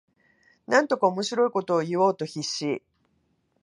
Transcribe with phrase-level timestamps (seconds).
[0.65, 2.81] なんとか面白いことを言おうと必死